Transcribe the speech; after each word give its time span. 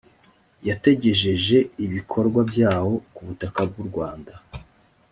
yategejeje 0.67 1.57
ibikorwa 1.85 2.39
byawo 2.49 2.93
ku 3.13 3.21
butaka 3.27 3.59
bw 3.69 3.75
u 3.83 3.85
rwanda 3.89 4.33